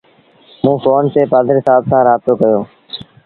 موݩ 0.63 0.81
ڦون 0.83 1.03
تي 1.13 1.21
پآڌريٚ 1.31 1.65
سآب 1.67 1.81
سآݩ 1.91 2.05
رآبتو 2.07 2.33
ڪيو۔ 2.39 2.59